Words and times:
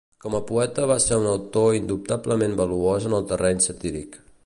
Com 0.23 0.35
a 0.37 0.39
poeta 0.51 0.87
va 0.91 0.97
ser 1.03 1.19
un 1.25 1.27
autor 1.33 1.77
indubtablement 1.81 2.59
valuós 2.65 3.09
en 3.11 3.19
el 3.19 3.33
terreny 3.35 3.67
satíric. 3.71 4.23